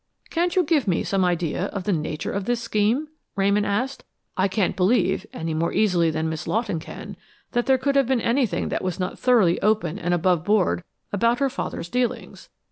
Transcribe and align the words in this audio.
"Can't 0.31 0.55
you 0.55 0.63
give 0.63 0.87
me 0.87 1.03
some 1.03 1.23
idea 1.23 1.65
of 1.65 1.83
the 1.83 1.93
nature 1.93 2.31
of 2.31 2.45
this 2.45 2.59
scheme?" 2.59 3.07
Ramon 3.35 3.65
asked. 3.65 4.03
"I 4.35 4.47
can't 4.47 4.75
believe, 4.75 5.27
any 5.31 5.53
more 5.53 5.71
easily 5.71 6.09
than 6.09 6.27
Miss 6.27 6.47
Lawton 6.47 6.79
can, 6.79 7.15
that 7.51 7.67
there 7.67 7.77
could 7.77 7.95
have 7.95 8.07
been 8.07 8.19
anything 8.19 8.69
that 8.69 8.83
was 8.83 8.99
not 8.99 9.19
thoroughly 9.19 9.61
open 9.61 9.99
and 9.99 10.11
above 10.11 10.43
board 10.43 10.83
about 11.13 11.37
her 11.37 11.51
father's 11.51 11.87
dealings. 11.87 12.49